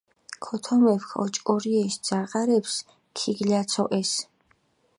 ქოთომეფქ 0.43 1.09
ოჭკორიეშ 1.23 1.93
ძაღარეფს 2.05 2.75
ქიგლაცოჸეს. 3.17 4.11